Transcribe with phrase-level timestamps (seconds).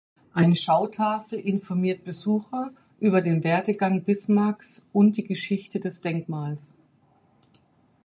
[0.33, 6.79] Eine Schautafel informiert Besucher über den Werdegang Bismarcks und die Geschichte des Denkmals.